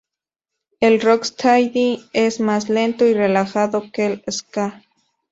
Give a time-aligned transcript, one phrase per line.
[0.79, 4.83] El rocksteady es más lento y relajado que el ska.